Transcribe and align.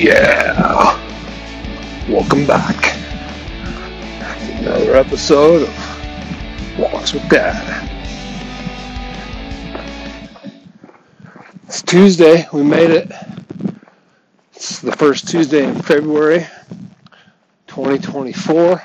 Yeah. 0.00 0.96
Welcome 2.08 2.46
back. 2.46 2.96
Another 4.58 4.96
episode 4.96 5.68
of 5.68 6.78
Walks 6.78 7.12
with 7.12 7.28
Dad. 7.28 7.86
It's 11.66 11.82
Tuesday. 11.82 12.46
We 12.50 12.62
made 12.62 12.88
it. 12.88 13.12
It's 14.54 14.80
the 14.80 14.92
first 14.92 15.28
Tuesday 15.28 15.68
in 15.68 15.74
February 15.82 16.46
2024. 17.66 18.82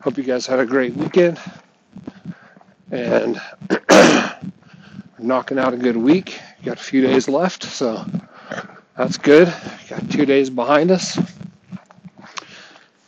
Hope 0.00 0.16
you 0.16 0.24
guys 0.24 0.46
had 0.46 0.58
a 0.58 0.64
great 0.64 0.94
weekend 0.96 1.38
and 2.90 3.38
knocking 5.18 5.58
out 5.58 5.74
a 5.74 5.76
good 5.76 5.98
week. 5.98 6.40
Got 6.64 6.80
a 6.80 6.82
few 6.82 7.02
days 7.02 7.28
left, 7.28 7.62
so 7.62 8.06
that's 8.98 9.16
good. 9.16 9.54
Got 9.88 10.10
two 10.10 10.26
days 10.26 10.50
behind 10.50 10.90
us, 10.90 11.16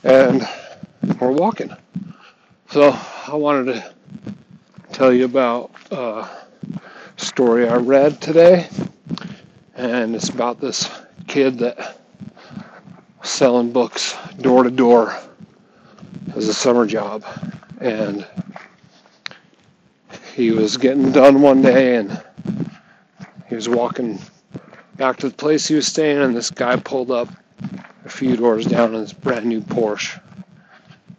and 0.05 0.49
we're 1.21 1.33
walking. 1.33 1.75
So 2.71 2.97
I 3.27 3.35
wanted 3.35 3.75
to 3.75 3.95
tell 4.93 5.13
you 5.13 5.25
about 5.25 5.73
a 5.91 6.29
story 7.17 7.69
I 7.69 7.75
read 7.75 8.21
today, 8.21 8.69
and 9.75 10.15
it's 10.15 10.29
about 10.29 10.61
this 10.61 10.89
kid 11.27 11.59
that 11.59 11.99
was 13.19 13.29
selling 13.29 13.73
books 13.73 14.17
door 14.41 14.63
to 14.63 14.71
door 14.71 15.19
as 16.37 16.47
a 16.47 16.55
summer 16.55 16.87
job, 16.87 17.25
and 17.81 18.25
he 20.35 20.53
was 20.53 20.77
getting 20.77 21.11
done 21.11 21.43
one 21.43 21.61
day 21.61 21.97
and 21.97 22.23
he 23.49 23.57
was 23.57 23.69
walking 23.69 24.19
back 25.01 25.17
to 25.17 25.31
the 25.31 25.35
place 25.35 25.67
he 25.67 25.75
was 25.75 25.87
staying, 25.87 26.19
and 26.19 26.37
this 26.37 26.51
guy 26.51 26.77
pulled 26.77 27.11
up 27.11 27.27
a 28.05 28.09
few 28.11 28.37
doors 28.37 28.67
down 28.67 28.95
in 28.95 29.01
his 29.01 29.15
brand 29.15 29.47
new 29.47 29.63
Porsche. 29.63 30.21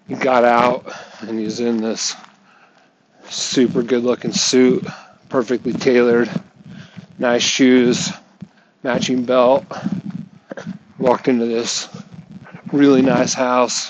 He 0.07 0.13
got 0.13 0.43
out 0.43 0.85
and 1.21 1.39
he's 1.39 1.59
in 1.59 1.77
this 1.77 2.15
super 3.27 3.81
good 3.81 4.03
looking 4.03 4.33
suit, 4.33 4.85
perfectly 5.29 5.73
tailored, 5.73 6.29
nice 7.17 7.41
shoes, 7.41 8.11
matching 8.83 9.25
belt. 9.25 9.65
Walked 10.99 11.27
into 11.27 11.47
this 11.47 11.89
really 12.71 13.01
nice 13.01 13.33
house 13.33 13.89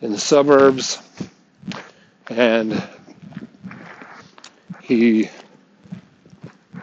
in 0.00 0.12
the 0.12 0.18
suburbs 0.18 1.02
and 2.30 2.82
he 4.80 5.28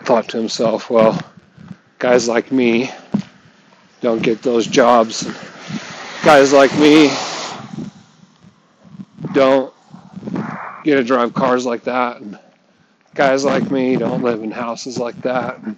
thought 0.04 0.30
to 0.30 0.38
himself, 0.38 0.92
well, 0.92 1.20
guys 2.00 2.28
like 2.28 2.52
me 2.52 2.90
don't 4.02 4.24
get 4.24 4.42
those 4.42 4.66
jobs. 4.66 5.30
Guys 6.24 6.54
like 6.54 6.74
me 6.80 7.12
don't 9.34 9.74
get 10.84 10.96
to 10.96 11.04
drive 11.04 11.34
cars 11.34 11.66
like 11.66 11.84
that. 11.84 12.22
And 12.22 12.40
guys 13.16 13.44
like 13.44 13.70
me 13.70 13.98
don't 13.98 14.24
live 14.24 14.42
in 14.42 14.52
houses 14.52 14.98
like 14.98 15.22
that. 15.24 15.60
And 15.60 15.76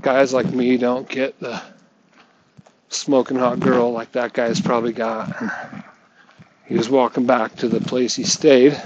guys 0.00 0.32
like 0.32 0.46
me 0.46 0.76
don't 0.76 1.08
get 1.08 1.38
the 1.40 1.60
smoking 2.88 3.36
hot 3.36 3.60
girl 3.60 3.92
like 3.92 4.12
that 4.12 4.32
guy's 4.32 4.60
probably 4.60 4.92
got. 4.92 5.42
And 5.42 5.50
he 6.66 6.76
was 6.76 6.88
walking 6.88 7.26
back 7.26 7.56
to 7.56 7.68
the 7.68 7.80
place 7.80 8.14
he 8.14 8.24
stayed 8.24 8.80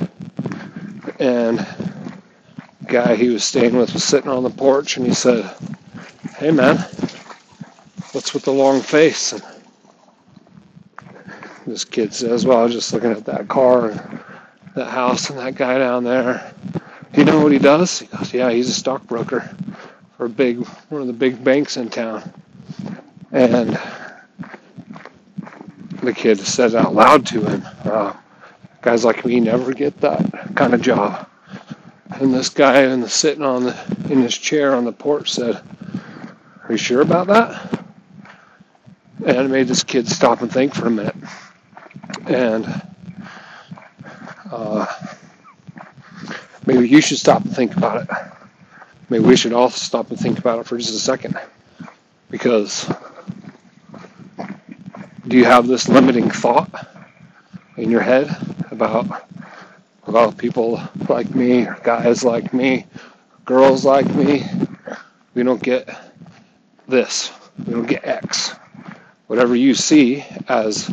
and 1.18 1.58
the 1.58 2.86
guy 2.86 3.14
he 3.14 3.28
was 3.28 3.44
staying 3.44 3.76
with 3.76 3.92
was 3.92 4.04
sitting 4.04 4.30
on 4.30 4.42
the 4.42 4.50
porch 4.50 4.96
and 4.96 5.06
he 5.06 5.12
said, 5.14 5.54
Hey 6.42 6.50
man, 6.50 6.78
what's 8.10 8.34
with 8.34 8.42
the 8.42 8.50
long 8.50 8.80
face? 8.80 9.30
And 9.30 9.44
this 11.68 11.84
kid 11.84 12.12
says, 12.12 12.44
Well, 12.44 12.58
I 12.58 12.64
was 12.64 12.72
just 12.72 12.92
looking 12.92 13.12
at 13.12 13.24
that 13.26 13.46
car 13.46 13.90
and 13.90 14.20
that 14.74 14.90
house 14.90 15.30
and 15.30 15.38
that 15.38 15.54
guy 15.54 15.78
down 15.78 16.02
there. 16.02 16.52
You 17.14 17.24
know 17.24 17.40
what 17.40 17.52
he 17.52 17.60
does? 17.60 18.00
He 18.00 18.06
goes, 18.06 18.34
Yeah, 18.34 18.50
he's 18.50 18.68
a 18.68 18.74
stockbroker 18.74 19.54
for 20.16 20.24
a 20.24 20.28
big 20.28 20.66
one 20.88 21.00
of 21.00 21.06
the 21.06 21.12
big 21.12 21.44
banks 21.44 21.76
in 21.76 21.88
town. 21.88 22.34
And 23.30 23.78
the 26.02 26.12
kid 26.12 26.40
said 26.40 26.74
out 26.74 26.92
loud 26.92 27.24
to 27.26 27.40
him, 27.40 27.62
uh, 27.84 28.14
guys 28.80 29.04
like 29.04 29.24
me 29.24 29.38
never 29.38 29.72
get 29.72 30.00
that 30.00 30.56
kind 30.56 30.74
of 30.74 30.82
job. 30.82 31.28
And 32.16 32.34
this 32.34 32.48
guy 32.48 32.82
in 32.82 33.00
the 33.00 33.08
sitting 33.08 33.44
on 33.44 33.62
the 33.62 33.96
in 34.10 34.22
his 34.22 34.36
chair 34.36 34.74
on 34.74 34.84
the 34.84 34.92
porch 34.92 35.30
said, 35.30 35.62
Are 36.72 36.76
you 36.76 36.78
sure 36.78 37.02
about 37.02 37.26
that? 37.26 37.84
And 39.26 39.36
it 39.36 39.50
made 39.50 39.68
this 39.68 39.84
kid 39.84 40.08
stop 40.08 40.40
and 40.40 40.50
think 40.50 40.74
for 40.74 40.86
a 40.86 40.90
minute. 40.90 41.14
And 42.26 42.66
uh, 44.50 44.86
maybe 46.64 46.88
you 46.88 47.02
should 47.02 47.18
stop 47.18 47.44
and 47.44 47.54
think 47.54 47.76
about 47.76 48.04
it. 48.04 48.08
Maybe 49.10 49.22
we 49.22 49.36
should 49.36 49.52
all 49.52 49.68
stop 49.68 50.08
and 50.08 50.18
think 50.18 50.38
about 50.38 50.60
it 50.60 50.66
for 50.66 50.78
just 50.78 50.94
a 50.94 50.98
second. 50.98 51.38
Because 52.30 52.90
do 55.28 55.36
you 55.36 55.44
have 55.44 55.66
this 55.66 55.90
limiting 55.90 56.30
thought 56.30 56.88
in 57.76 57.90
your 57.90 58.00
head 58.00 58.34
about 58.70 59.28
about 60.06 60.38
people 60.38 60.80
like 61.10 61.34
me 61.34 61.66
guys 61.84 62.24
like 62.24 62.54
me, 62.54 62.86
girls 63.44 63.84
like 63.84 64.06
me? 64.14 64.46
We 65.34 65.42
don't 65.42 65.62
get 65.62 65.86
this. 66.88 67.32
Don't 67.64 67.86
get 67.86 68.04
X. 68.04 68.54
Whatever 69.26 69.56
you 69.56 69.74
see 69.74 70.24
as 70.48 70.90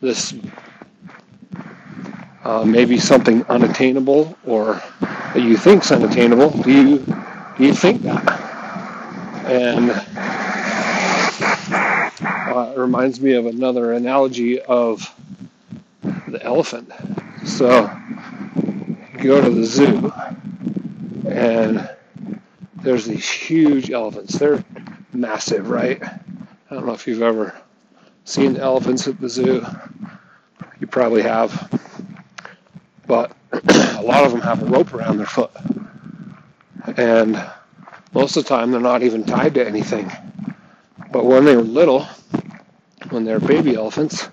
this 0.00 0.34
uh, 2.44 2.64
maybe 2.64 2.98
something 2.98 3.44
unattainable 3.46 4.36
or 4.46 4.80
that 5.00 5.42
you 5.42 5.56
think's 5.56 5.90
unattainable, 5.90 6.50
do 6.62 6.72
you 6.72 6.98
do 7.56 7.64
you 7.64 7.74
think 7.74 8.02
that? 8.02 8.40
And 9.46 9.90
uh, 12.56 12.72
it 12.72 12.78
reminds 12.78 13.20
me 13.20 13.32
of 13.32 13.46
another 13.46 13.94
analogy 13.94 14.60
of 14.60 15.12
the 16.28 16.42
elephant. 16.42 16.90
So 17.44 17.90
you 19.18 19.24
go 19.24 19.40
to 19.40 19.50
the 19.50 19.64
zoo 19.64 20.12
and 21.28 21.88
there's 22.82 23.06
these 23.06 23.28
huge 23.28 23.90
elephants. 23.90 24.38
They're 24.38 24.64
massive, 25.16 25.70
right? 25.70 26.02
I 26.02 26.74
don't 26.74 26.86
know 26.86 26.92
if 26.94 27.06
you've 27.06 27.22
ever 27.22 27.54
seen 28.24 28.56
elephants 28.56 29.06
at 29.08 29.20
the 29.20 29.28
zoo. 29.28 29.64
You 30.80 30.86
probably 30.86 31.22
have. 31.22 31.80
But 33.06 33.32
a 33.52 34.02
lot 34.02 34.24
of 34.24 34.32
them 34.32 34.40
have 34.40 34.62
a 34.62 34.66
rope 34.66 34.92
around 34.94 35.18
their 35.18 35.26
foot. 35.26 35.50
And 36.96 37.42
most 38.12 38.36
of 38.36 38.44
the 38.44 38.48
time 38.48 38.70
they're 38.70 38.80
not 38.80 39.02
even 39.02 39.24
tied 39.24 39.54
to 39.54 39.66
anything. 39.66 40.10
But 41.12 41.24
when 41.24 41.44
they 41.44 41.56
were 41.56 41.62
little, 41.62 42.06
when 43.10 43.24
they're 43.24 43.40
baby 43.40 43.74
elephants, 43.74 44.28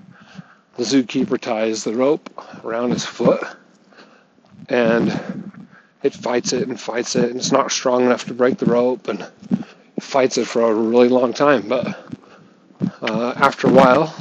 the 0.77 0.83
zookeeper 0.83 1.39
ties 1.39 1.83
the 1.83 1.93
rope 1.93 2.29
around 2.63 2.91
his 2.91 3.05
foot 3.05 3.43
and 4.69 5.53
it 6.01 6.13
fights 6.13 6.53
it 6.53 6.67
and 6.67 6.79
fights 6.79 7.15
it 7.15 7.29
and 7.29 7.37
it's 7.37 7.51
not 7.51 7.71
strong 7.71 8.03
enough 8.05 8.25
to 8.25 8.33
break 8.33 8.57
the 8.57 8.65
rope 8.65 9.07
and 9.07 9.25
fights 10.03 10.37
it 10.37 10.45
for 10.47 10.61
a 10.63 10.73
really 10.73 11.09
long 11.09 11.33
time 11.33 11.67
but 11.67 12.11
uh, 13.01 13.33
after 13.37 13.67
a 13.67 13.71
while 13.71 14.13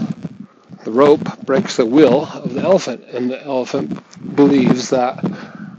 the 0.84 0.91
rope 0.91 1.44
breaks 1.44 1.76
the 1.76 1.87
will 1.87 2.26
of 2.26 2.54
the 2.54 2.60
elephant 2.60 3.04
and 3.12 3.31
the 3.31 3.43
elephant 3.44 3.91
believes 4.37 4.91
that 4.91 5.25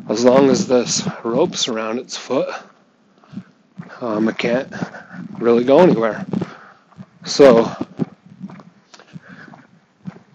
as 0.10 0.24
long 0.24 0.50
as 0.50 0.68
this 0.68 1.08
rope's 1.24 1.68
around 1.68 2.00
its 2.00 2.16
foot 2.16 2.50
um, 4.04 4.28
it 4.28 4.38
can't 4.38 4.72
really 5.40 5.64
go 5.64 5.80
anywhere. 5.80 6.26
So 7.24 7.72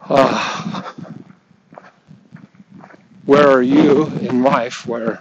uh, 0.08 0.82
where 3.26 3.48
are 3.48 3.62
you 3.62 4.06
in 4.22 4.42
life 4.42 4.86
where 4.86 5.20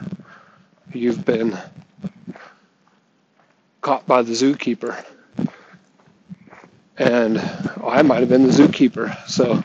you've 0.94 1.26
been 1.26 1.58
caught 3.88 4.06
by 4.06 4.22
the 4.22 4.34
zookeeper? 4.34 5.02
And 6.98 7.40
I 7.82 8.02
might 8.02 8.20
have 8.20 8.28
been 8.28 8.46
the 8.46 8.52
zookeeper. 8.52 9.16
So 9.30 9.64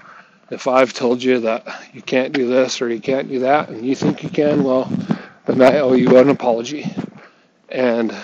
if 0.49 0.69
I've 0.69 0.93
told 0.93 1.21
you 1.21 1.41
that 1.41 1.67
you 1.93 2.03
can't 2.03 2.33
do 2.33 2.47
this 2.47 2.81
or 2.81 2.89
you 2.89 3.01
can't 3.01 3.29
do 3.29 3.41
that 3.41 3.69
and 3.71 3.85
you 3.85 3.97
think 3.97 4.23
you 4.23 4.29
can, 4.29 4.63
well, 4.63 4.89
then 5.47 5.61
I 5.61 5.81
owe 5.81 5.95
you 5.95 6.17
an 6.19 6.29
apology. 6.29 6.89
And 7.69 8.15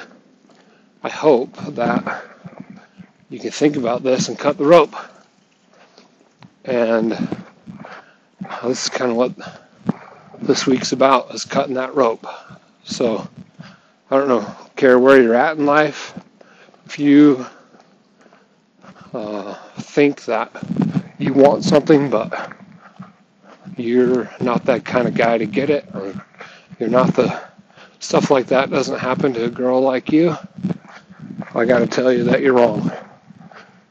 I 1.02 1.08
hope 1.08 1.56
that 1.74 2.22
you 3.28 3.40
can 3.40 3.50
think 3.50 3.74
about 3.74 4.04
this 4.04 4.28
and 4.28 4.38
cut 4.38 4.56
the 4.56 4.66
rope. 4.66 4.94
And 6.64 7.10
this 8.62 8.84
is 8.84 8.88
kind 8.88 9.10
of 9.10 9.16
what 9.16 9.32
this 10.42 10.64
week's 10.64 10.92
about 10.92 11.34
is 11.34 11.44
cutting 11.44 11.74
that 11.74 11.96
rope. 11.96 12.24
So 12.84 13.28
I 14.12 14.16
don't 14.16 14.28
know, 14.28 14.54
care 14.78 14.98
where 14.98 15.20
you're 15.20 15.34
at 15.34 15.58
in 15.58 15.66
life. 15.66 16.18
If 16.86 16.98
you 17.00 17.44
uh, 19.12 19.54
think 19.80 20.24
that 20.26 20.50
you 21.18 21.34
want 21.34 21.64
something, 21.64 22.08
but 22.08 22.52
you're 23.76 24.30
not 24.40 24.64
that 24.66 24.84
kind 24.84 25.08
of 25.08 25.14
guy 25.14 25.36
to 25.36 25.46
get 25.46 25.68
it, 25.68 25.84
or 25.94 26.14
you're 26.78 26.88
not 26.88 27.14
the 27.14 27.42
stuff 27.98 28.30
like 28.30 28.46
that 28.46 28.70
doesn't 28.70 29.00
happen 29.00 29.34
to 29.34 29.44
a 29.46 29.50
girl 29.50 29.80
like 29.80 30.12
you, 30.12 30.36
I 31.54 31.64
got 31.64 31.80
to 31.80 31.86
tell 31.86 32.12
you 32.12 32.22
that 32.24 32.40
you're 32.40 32.54
wrong. 32.54 32.90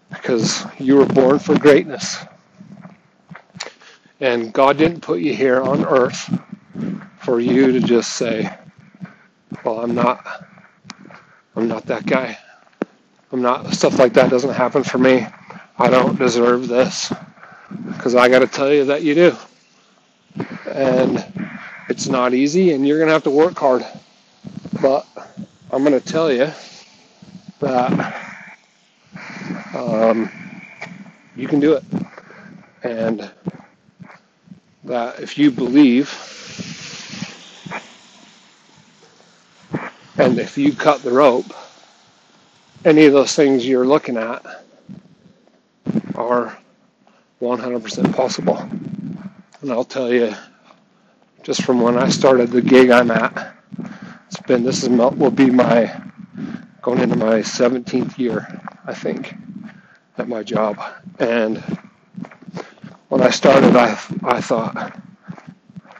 Because 0.09 0.65
you 0.79 0.95
were 0.95 1.05
born 1.05 1.37
for 1.37 1.59
greatness. 1.59 2.17
And 4.21 4.53
God 4.53 4.77
didn't 4.77 5.01
put 5.01 5.19
you 5.19 5.35
here 5.35 5.61
on 5.61 5.85
earth 5.85 6.33
for 7.19 7.41
you 7.41 7.73
to 7.73 7.81
just 7.81 8.13
say, 8.13 8.57
well, 9.65 9.81
I'm 9.81 9.93
not 9.93 10.46
I'm 11.57 11.67
not 11.67 11.87
that 11.87 12.05
guy. 12.05 12.37
I'm 13.31 13.41
not 13.41 13.73
stuff 13.73 13.97
like 13.99 14.13
that 14.13 14.29
doesn't 14.29 14.53
happen 14.53 14.83
for 14.83 14.99
me. 14.99 15.25
I 15.79 15.89
don't 15.89 16.17
deserve 16.17 16.67
this. 16.67 17.11
Cuz 17.97 18.15
I 18.15 18.29
got 18.29 18.39
to 18.39 18.47
tell 18.47 18.71
you 18.71 18.85
that 18.85 19.01
you 19.03 19.15
do. 19.15 19.35
And 20.69 21.25
it's 21.89 22.07
not 22.07 22.35
easy 22.35 22.73
and 22.73 22.87
you're 22.87 22.99
going 22.99 23.07
to 23.07 23.13
have 23.13 23.23
to 23.23 23.31
work 23.31 23.57
hard. 23.57 23.85
But 24.81 25.07
I'm 25.71 25.83
going 25.83 25.99
to 25.99 26.05
tell 26.05 26.31
you 26.31 26.51
that 27.59 28.21
um, 29.73 30.29
you 31.35 31.47
can 31.47 31.59
do 31.59 31.73
it. 31.73 31.83
And 32.83 33.31
that 34.83 35.19
if 35.19 35.37
you 35.39 35.51
believe 35.51 36.09
and 40.17 40.39
if 40.39 40.57
you 40.57 40.73
cut 40.73 41.03
the 41.03 41.11
rope, 41.11 41.45
any 42.85 43.05
of 43.05 43.13
those 43.13 43.35
things 43.35 43.67
you're 43.67 43.85
looking 43.85 44.17
at 44.17 44.45
are 46.15 46.57
100% 47.41 48.15
possible. 48.15 48.57
And 49.61 49.71
I'll 49.71 49.83
tell 49.83 50.11
you, 50.11 50.33
just 51.43 51.63
from 51.63 51.81
when 51.81 51.97
I 51.97 52.09
started 52.09 52.49
the 52.49 52.61
gig 52.61 52.89
I'm 52.89 53.11
at, 53.11 53.55
it's 54.27 54.41
been 54.41 54.63
this 54.63 54.83
is 54.83 54.89
will 54.89 55.31
be 55.31 55.49
my 55.49 56.01
going 56.81 56.99
into 56.99 57.15
my 57.15 57.39
17th 57.39 58.17
year, 58.17 58.61
I 58.85 58.93
think, 58.93 59.35
at 60.17 60.27
my 60.27 60.43
job. 60.43 60.79
And 61.19 61.57
when 63.09 63.21
I 63.21 63.29
started, 63.29 63.75
I 63.75 63.97
I 64.23 64.41
thought, 64.41 64.99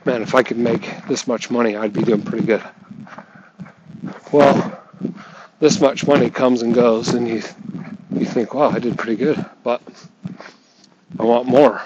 man, 0.04 0.22
if 0.22 0.34
I 0.34 0.42
could 0.42 0.58
make 0.58 1.06
this 1.08 1.26
much 1.26 1.50
money, 1.50 1.76
I'd 1.76 1.92
be 1.92 2.02
doing 2.02 2.22
pretty 2.22 2.46
good. 2.46 2.62
Well, 4.30 4.78
this 5.58 5.80
much 5.80 6.06
money 6.06 6.28
comes 6.28 6.62
and 6.62 6.74
goes, 6.74 7.14
and 7.14 7.26
you 7.26 7.42
you 8.12 8.26
think, 8.26 8.54
wow, 8.54 8.70
I 8.70 8.78
did 8.78 8.98
pretty 8.98 9.16
good, 9.16 9.44
but 9.62 9.80
I 11.18 11.22
want 11.24 11.46
more. 11.46 11.80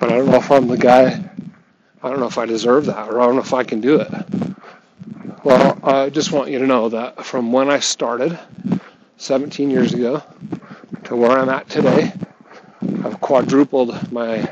But 0.00 0.12
I 0.12 0.16
don't 0.16 0.26
know 0.26 0.36
if 0.36 0.50
I'm 0.50 0.68
the 0.68 0.76
guy. 0.76 1.30
I 2.02 2.08
don't 2.08 2.20
know 2.20 2.26
if 2.26 2.38
I 2.38 2.46
deserve 2.46 2.86
that, 2.86 3.08
or 3.08 3.20
I 3.20 3.26
don't 3.26 3.36
know 3.36 3.42
if 3.42 3.54
I 3.54 3.64
can 3.64 3.80
do 3.80 4.00
it. 4.00 4.12
Well, 5.44 5.78
I 5.82 6.10
just 6.10 6.30
want 6.30 6.50
you 6.50 6.58
to 6.58 6.66
know 6.66 6.88
that 6.88 7.24
from 7.24 7.52
when 7.52 7.70
I 7.70 7.80
started 7.80 8.38
17 9.16 9.70
years 9.70 9.94
ago 9.94 10.22
to 11.04 11.16
where 11.16 11.38
I'm 11.38 11.48
at 11.48 11.68
today, 11.68 12.12
I've 13.04 13.20
quadrupled 13.20 14.12
my 14.12 14.48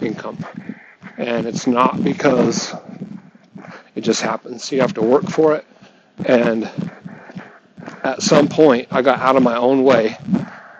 income. 0.00 0.44
And 1.16 1.46
it's 1.46 1.66
not 1.66 2.02
because 2.02 2.74
it 3.94 4.00
just 4.02 4.20
happens. 4.20 4.70
You 4.72 4.80
have 4.80 4.94
to 4.94 5.02
work 5.02 5.28
for 5.28 5.54
it. 5.54 5.66
And 6.24 6.70
at 8.02 8.22
some 8.22 8.48
point, 8.48 8.88
I 8.90 9.02
got 9.02 9.20
out 9.20 9.36
of 9.36 9.42
my 9.42 9.56
own 9.56 9.84
way 9.84 10.16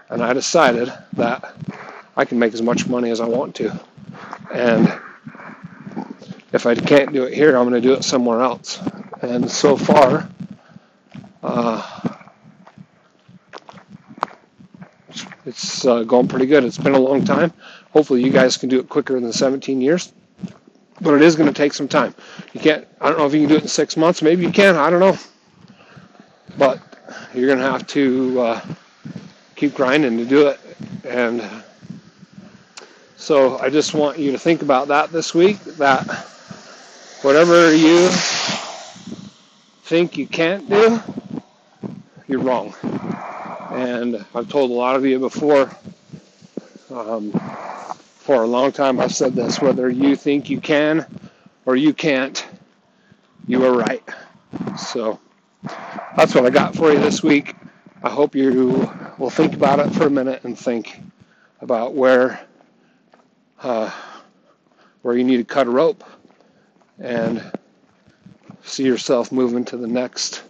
and 0.08 0.22
I 0.22 0.32
decided 0.32 0.92
that 1.14 1.54
I 2.16 2.24
can 2.24 2.38
make 2.38 2.52
as 2.52 2.62
much 2.62 2.86
money 2.86 3.10
as 3.10 3.20
I 3.20 3.26
want 3.26 3.54
to. 3.56 3.80
And 4.52 4.92
if 6.52 6.66
I 6.66 6.74
can't 6.74 7.12
do 7.12 7.24
it 7.24 7.32
here, 7.32 7.56
I'm 7.56 7.68
going 7.68 7.80
to 7.80 7.86
do 7.86 7.94
it 7.94 8.04
somewhere 8.04 8.42
else. 8.42 8.78
And 9.22 9.50
so 9.50 9.76
far, 9.76 10.28
uh, 11.42 12.16
it's 15.46 15.86
uh, 15.86 16.02
going 16.02 16.28
pretty 16.28 16.46
good. 16.46 16.64
It's 16.64 16.78
been 16.78 16.94
a 16.94 16.98
long 16.98 17.24
time. 17.24 17.52
Hopefully, 17.92 18.22
you 18.22 18.30
guys 18.30 18.56
can 18.56 18.68
do 18.68 18.80
it 18.80 18.88
quicker 18.88 19.18
than 19.18 19.32
17 19.32 19.80
years. 19.80 20.12
But 21.02 21.14
it 21.14 21.22
is 21.22 21.36
going 21.36 21.48
to 21.48 21.54
take 21.54 21.74
some 21.74 21.88
time. 21.88 22.14
You 22.52 22.60
can't. 22.60 22.86
I 23.00 23.08
don't 23.08 23.18
know 23.18 23.26
if 23.26 23.34
you 23.34 23.40
can 23.40 23.48
do 23.48 23.56
it 23.56 23.62
in 23.62 23.68
six 23.68 23.96
months. 23.96 24.22
Maybe 24.22 24.42
you 24.42 24.52
can. 24.52 24.76
I 24.76 24.88
don't 24.88 25.00
know. 25.00 25.18
But 26.56 26.80
you're 27.34 27.46
going 27.46 27.58
to 27.58 27.70
have 27.70 27.86
to 27.88 28.40
uh, 28.40 28.60
keep 29.56 29.74
grinding 29.74 30.16
to 30.18 30.24
do 30.24 30.48
it. 30.48 30.60
And 31.04 31.42
so 33.16 33.58
I 33.58 33.68
just 33.68 33.94
want 33.94 34.18
you 34.18 34.32
to 34.32 34.38
think 34.38 34.62
about 34.62 34.88
that 34.88 35.10
this 35.10 35.34
week. 35.34 35.58
That 35.78 36.06
whatever 37.22 37.74
you 37.74 38.08
think 39.84 40.16
you 40.16 40.26
can't 40.26 40.68
do, 40.70 41.00
you're 42.28 42.40
wrong. 42.40 42.74
And 43.72 44.24
I've 44.34 44.48
told 44.48 44.70
a 44.70 44.74
lot 44.74 44.96
of 44.96 45.04
you 45.04 45.18
before, 45.18 45.70
um, 46.90 47.32
for 48.22 48.44
a 48.44 48.46
long 48.46 48.70
time 48.70 49.00
I've 49.00 49.14
said 49.14 49.34
this 49.34 49.60
whether 49.60 49.90
you 49.90 50.14
think 50.14 50.48
you 50.48 50.60
can 50.60 51.04
or 51.66 51.74
you 51.74 51.92
can't, 51.92 52.46
you 53.48 53.64
are 53.64 53.72
right. 53.76 54.02
So 54.78 55.18
that's 56.16 56.34
what 56.34 56.46
I 56.46 56.50
got 56.50 56.74
for 56.76 56.92
you 56.92 57.00
this 57.00 57.22
week. 57.22 57.56
I 58.02 58.10
hope 58.10 58.36
you 58.36 58.88
will 59.18 59.30
think 59.30 59.54
about 59.54 59.80
it 59.80 59.92
for 59.92 60.06
a 60.06 60.10
minute 60.10 60.44
and 60.44 60.56
think 60.56 61.00
about 61.60 61.94
where 61.94 62.40
uh, 63.60 63.90
where 65.02 65.16
you 65.16 65.24
need 65.24 65.38
to 65.38 65.44
cut 65.44 65.66
a 65.66 65.70
rope 65.70 66.04
and 67.00 67.42
see 68.62 68.84
yourself 68.84 69.32
moving 69.32 69.64
to 69.64 69.76
the 69.76 69.86
next 69.86 70.44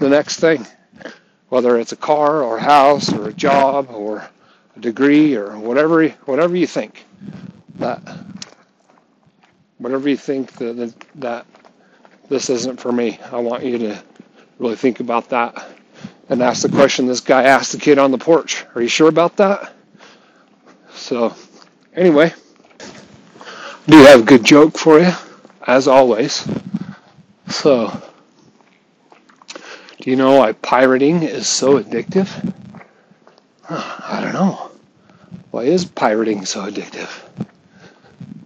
the 0.00 0.08
next 0.08 0.40
thing 0.40 0.66
whether 1.48 1.78
it's 1.78 1.92
a 1.92 1.96
car 1.96 2.42
or 2.42 2.56
a 2.56 2.62
house 2.62 3.12
or 3.12 3.28
a 3.28 3.32
job 3.32 3.88
degree 4.80 5.36
or 5.36 5.58
whatever 5.58 6.08
whatever 6.08 6.56
you 6.56 6.66
think. 6.66 7.04
That 7.76 8.00
whatever 9.78 10.08
you 10.08 10.16
think 10.16 10.52
that 10.54 10.94
that 11.16 11.46
this 12.28 12.48
isn't 12.48 12.80
for 12.80 12.90
me 12.90 13.18
i 13.32 13.36
want 13.36 13.62
you 13.64 13.76
to 13.76 14.02
really 14.58 14.76
think 14.76 15.00
about 15.00 15.28
that 15.28 15.68
and 16.28 16.40
ask 16.42 16.62
the 16.62 16.68
question 16.68 17.06
this 17.06 17.20
guy 17.20 17.42
asked 17.42 17.72
the 17.72 17.78
kid 17.78 17.98
on 17.98 18.10
the 18.10 18.16
porch. 18.16 18.64
Are 18.74 18.80
you 18.80 18.88
sure 18.88 19.08
about 19.08 19.36
that? 19.36 19.74
So 20.94 21.34
anyway 21.94 22.32
do 23.86 23.98
have 24.04 24.20
a 24.20 24.24
good 24.24 24.44
joke 24.44 24.78
for 24.78 24.98
you 24.98 25.12
as 25.66 25.88
always. 25.88 26.48
So, 27.48 27.90
do 30.00 30.10
you 30.10 30.16
know 30.16 30.38
why 30.38 30.52
pirating 30.52 31.22
is 31.22 31.46
so 31.46 31.82
addictive? 31.82 32.54
I 33.70 34.20
don't 34.22 34.34
know. 34.34 34.70
Why 35.50 35.62
is 35.64 35.84
pirating 35.84 36.44
so 36.44 36.70
addictive? 36.70 37.10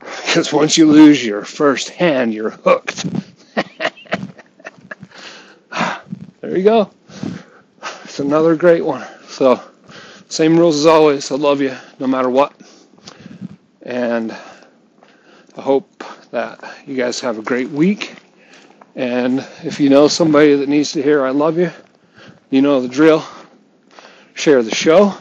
Because 0.01 0.53
once 0.53 0.79
you 0.79 0.87
lose 0.91 1.25
your 1.25 1.45
first 1.45 1.89
hand, 1.91 2.33
you're 2.35 2.51
hooked. 2.51 3.05
there 6.41 6.57
you 6.57 6.63
go. 6.63 6.91
It's 8.05 8.21
another 8.21 8.57
great 8.57 8.85
one. 8.85 9.07
So, 9.29 9.61
same 10.29 10.59
rules 10.59 10.77
as 10.77 10.87
always. 10.87 11.31
I 11.33 11.37
love 11.37 11.61
you 11.61 11.77
no 11.99 12.07
matter 12.07 12.31
what. 12.31 12.53
And 13.83 14.33
I 14.33 15.61
hope 15.61 16.05
that 16.31 16.63
you 16.87 16.97
guys 16.97 17.21
have 17.21 17.39
a 17.39 17.43
great 17.43 17.71
week. 17.71 18.15
And 18.95 19.41
if 19.65 19.81
you 19.81 19.91
know 19.91 20.09
somebody 20.09 20.55
that 20.57 20.69
needs 20.69 20.93
to 20.93 21.03
hear 21.03 21.25
I 21.25 21.31
love 21.31 21.59
you, 21.59 21.71
you 22.51 22.63
know 22.63 22.81
the 22.81 22.89
drill. 22.89 23.25
Share 24.39 24.63
the 24.63 24.73
show. 24.73 25.15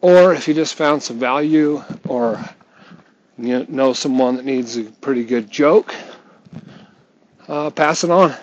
Or 0.00 0.32
if 0.32 0.46
you 0.46 0.54
just 0.54 0.76
found 0.76 1.02
some 1.02 1.18
value 1.18 1.82
or 2.06 2.42
you 3.36 3.66
know 3.68 3.92
someone 3.92 4.36
that 4.36 4.44
needs 4.44 4.76
a 4.76 4.84
pretty 4.84 5.24
good 5.24 5.50
joke, 5.50 5.92
uh, 7.48 7.70
pass 7.70 8.04
it 8.04 8.10
on. 8.10 8.36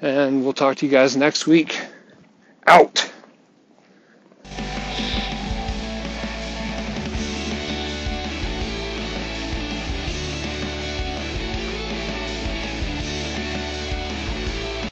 And 0.00 0.44
we'll 0.44 0.52
talk 0.52 0.76
to 0.76 0.86
you 0.86 0.92
guys 0.92 1.16
next 1.16 1.46
week. 1.46 1.80
Out. 2.66 3.10